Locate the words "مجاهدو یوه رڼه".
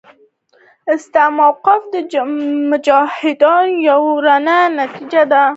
2.69-4.57